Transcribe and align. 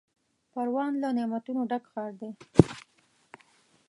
پروان 0.51 0.91
له 1.01 1.09
نعمتونو 1.17 1.61
ډک 1.69 1.83
ښار 1.91 2.11
دی. 2.21 2.31